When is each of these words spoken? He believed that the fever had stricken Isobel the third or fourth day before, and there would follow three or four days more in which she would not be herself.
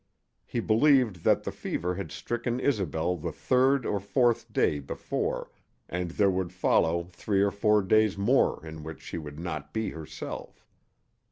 He 0.47 0.59
believed 0.61 1.17
that 1.17 1.43
the 1.43 1.51
fever 1.51 1.93
had 1.93 2.11
stricken 2.11 2.59
Isobel 2.59 3.17
the 3.17 3.31
third 3.31 3.85
or 3.85 3.99
fourth 3.99 4.51
day 4.51 4.79
before, 4.79 5.51
and 5.87 6.09
there 6.09 6.31
would 6.31 6.51
follow 6.51 7.03
three 7.11 7.43
or 7.43 7.51
four 7.51 7.83
days 7.83 8.17
more 8.17 8.65
in 8.65 8.81
which 8.83 9.03
she 9.03 9.19
would 9.19 9.37
not 9.39 9.73
be 9.73 9.91
herself. 9.91 10.65